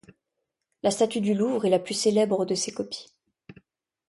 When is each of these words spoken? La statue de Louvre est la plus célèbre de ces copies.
La 0.81 0.89
statue 0.89 1.21
de 1.21 1.31
Louvre 1.31 1.65
est 1.65 1.69
la 1.69 1.77
plus 1.77 1.93
célèbre 1.93 2.43
de 2.45 2.55
ces 2.55 2.71
copies. 2.71 3.13